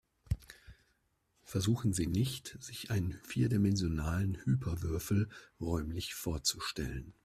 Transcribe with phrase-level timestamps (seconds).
[1.43, 7.13] Versuchen Sie nicht, sich einen vierdimensionalen Hyperwürfel räumlich vorzustellen.